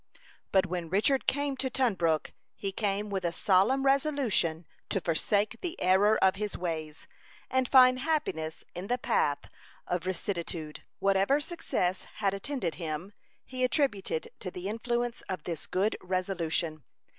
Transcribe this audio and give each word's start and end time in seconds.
But 0.51 0.65
when 0.65 0.89
Richard 0.89 1.27
came 1.27 1.55
to 1.57 1.69
Tunbrook, 1.69 2.33
he 2.55 2.71
came 2.71 3.11
with 3.11 3.23
a 3.23 3.31
solemn 3.31 3.85
resolution 3.85 4.65
to 4.89 4.99
forsake 4.99 5.61
the 5.61 5.79
error 5.79 6.17
of 6.23 6.37
his 6.37 6.57
ways, 6.57 7.05
and 7.51 7.69
find 7.69 7.99
happiness 7.99 8.63
in 8.73 8.87
the 8.87 8.97
path 8.97 9.47
of 9.85 10.07
rectitude. 10.07 10.81
Whatever 10.97 11.39
success 11.39 12.05
had 12.15 12.33
attended 12.33 12.73
him, 12.81 13.13
he 13.45 13.63
attributed 13.63 14.31
to 14.39 14.49
the 14.49 14.67
influence 14.69 15.21
of 15.29 15.43
this 15.43 15.67
good 15.67 15.95
resolution. 16.01 16.83